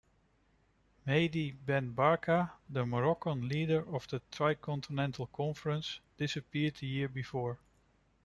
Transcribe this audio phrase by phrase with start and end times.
[1.05, 7.59] Mehdi Ben Barka, the Moroccan leader of the Tricontinental Conference, disappeared the year before.